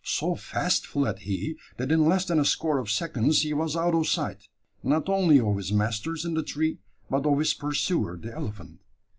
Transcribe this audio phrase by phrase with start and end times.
[0.03, 3.93] So fast fled he, that in less than a score of seconds he was out
[3.93, 4.47] of sight
[4.81, 8.79] not only of his masters in the tree, but of his pursuer, the elephant.